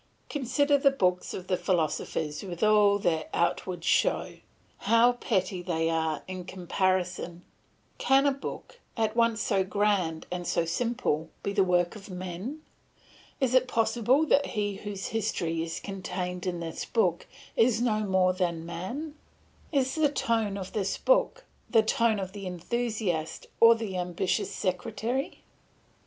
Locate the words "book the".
20.97-21.83